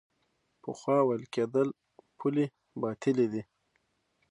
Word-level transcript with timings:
پخوا 0.61 0.97
ویل 1.03 1.23
کېدل 1.33 1.69
پولې 2.17 2.45
باطلې 2.81 3.27
دي. 3.33 3.41